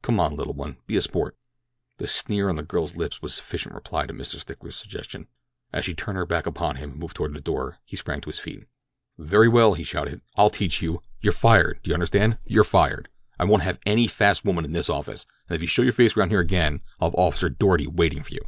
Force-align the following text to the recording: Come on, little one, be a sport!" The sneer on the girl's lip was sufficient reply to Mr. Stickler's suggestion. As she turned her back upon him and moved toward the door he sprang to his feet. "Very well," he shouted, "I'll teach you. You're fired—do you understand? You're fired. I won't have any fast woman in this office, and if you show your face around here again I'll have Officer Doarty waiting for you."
Come 0.00 0.20
on, 0.20 0.36
little 0.36 0.52
one, 0.54 0.76
be 0.86 0.96
a 0.96 1.02
sport!" 1.02 1.36
The 1.96 2.06
sneer 2.06 2.48
on 2.48 2.54
the 2.54 2.62
girl's 2.62 2.94
lip 2.94 3.14
was 3.20 3.34
sufficient 3.34 3.74
reply 3.74 4.06
to 4.06 4.14
Mr. 4.14 4.36
Stickler's 4.36 4.76
suggestion. 4.76 5.26
As 5.72 5.84
she 5.84 5.92
turned 5.92 6.16
her 6.16 6.24
back 6.24 6.46
upon 6.46 6.76
him 6.76 6.92
and 6.92 7.00
moved 7.00 7.16
toward 7.16 7.34
the 7.34 7.40
door 7.40 7.78
he 7.84 7.96
sprang 7.96 8.20
to 8.20 8.30
his 8.30 8.38
feet. 8.38 8.62
"Very 9.18 9.48
well," 9.48 9.74
he 9.74 9.82
shouted, 9.82 10.20
"I'll 10.36 10.50
teach 10.50 10.82
you. 10.82 11.02
You're 11.18 11.32
fired—do 11.32 11.90
you 11.90 11.94
understand? 11.94 12.38
You're 12.44 12.62
fired. 12.62 13.08
I 13.40 13.44
won't 13.44 13.64
have 13.64 13.80
any 13.84 14.06
fast 14.06 14.44
woman 14.44 14.64
in 14.64 14.70
this 14.72 14.88
office, 14.88 15.26
and 15.48 15.56
if 15.56 15.62
you 15.62 15.66
show 15.66 15.82
your 15.82 15.92
face 15.92 16.16
around 16.16 16.30
here 16.30 16.38
again 16.38 16.82
I'll 17.00 17.10
have 17.10 17.18
Officer 17.18 17.48
Doarty 17.50 17.88
waiting 17.88 18.22
for 18.22 18.34
you." 18.34 18.42